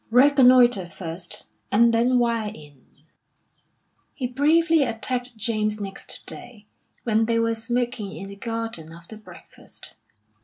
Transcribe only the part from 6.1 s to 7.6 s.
day, when they were